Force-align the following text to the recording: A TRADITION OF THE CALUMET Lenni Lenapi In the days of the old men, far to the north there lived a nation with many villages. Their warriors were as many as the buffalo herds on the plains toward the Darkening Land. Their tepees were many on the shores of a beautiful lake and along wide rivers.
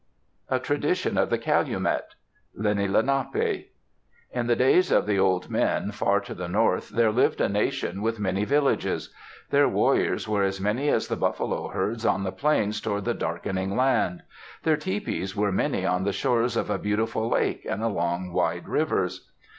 A 0.49 0.57
TRADITION 0.57 1.15
OF 1.19 1.29
THE 1.29 1.37
CALUMET 1.37 2.15
Lenni 2.55 2.87
Lenapi 2.87 3.67
In 4.31 4.47
the 4.47 4.55
days 4.55 4.91
of 4.91 5.05
the 5.05 5.19
old 5.19 5.51
men, 5.51 5.91
far 5.91 6.19
to 6.21 6.33
the 6.33 6.47
north 6.47 6.89
there 6.89 7.11
lived 7.11 7.39
a 7.39 7.47
nation 7.47 8.01
with 8.01 8.17
many 8.19 8.43
villages. 8.43 9.13
Their 9.51 9.69
warriors 9.69 10.27
were 10.27 10.41
as 10.41 10.59
many 10.59 10.89
as 10.89 11.07
the 11.07 11.15
buffalo 11.17 11.67
herds 11.67 12.03
on 12.03 12.23
the 12.23 12.31
plains 12.31 12.81
toward 12.81 13.05
the 13.05 13.13
Darkening 13.13 13.75
Land. 13.77 14.23
Their 14.63 14.75
tepees 14.75 15.35
were 15.35 15.51
many 15.51 15.85
on 15.85 16.03
the 16.03 16.13
shores 16.13 16.57
of 16.57 16.71
a 16.71 16.79
beautiful 16.79 17.29
lake 17.29 17.63
and 17.69 17.83
along 17.83 18.33
wide 18.33 18.67
rivers. 18.67 19.29